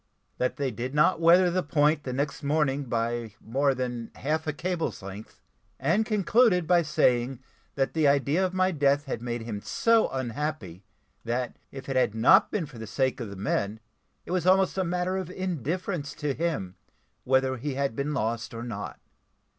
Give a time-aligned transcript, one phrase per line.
[0.39, 4.51] That they did not weather the point the next morning by more than half a
[4.51, 5.43] cable's length;
[5.79, 7.37] and concluded by saying,
[7.75, 10.83] that the idea of my death had made him so unhappy,
[11.23, 13.79] that if it had not been for the sake of the men,
[14.25, 16.77] it was almost a matter of indifference to him
[17.23, 18.99] whether he had been lost or not.